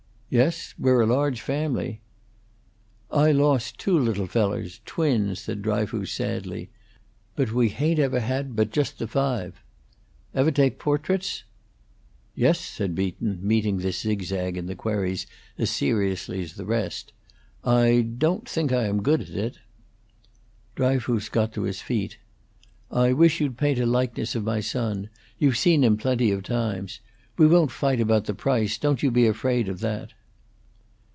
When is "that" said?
29.81-30.13